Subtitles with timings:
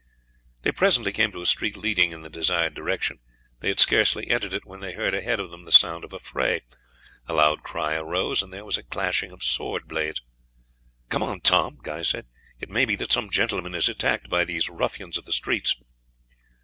[0.63, 3.19] They presently came to a street leading in the desired direction.
[3.59, 6.17] They had scarcely entered it when they heard ahead of them the sound of a
[6.17, 6.61] fray.
[7.27, 10.23] A loud cry arose, and there was a clashing of sword blades.
[11.09, 12.25] "Come on, Tom!" Guy said;
[12.59, 15.75] "it may be that some gentleman is attacked by these ruffians of the streets."